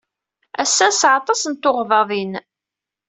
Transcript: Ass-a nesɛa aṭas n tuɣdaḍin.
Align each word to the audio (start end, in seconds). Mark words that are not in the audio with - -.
Ass-a 0.61 0.85
nesɛa 0.89 1.15
aṭas 1.19 1.41
n 1.47 1.53
tuɣdaḍin. 1.55 2.31